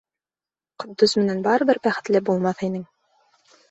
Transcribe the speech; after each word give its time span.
Ҡотдос 0.85 1.15
менән 1.21 1.45
барыбер 1.51 1.83
бәхетле 1.87 2.25
булмаҫ 2.33 2.69
инең. 2.73 2.87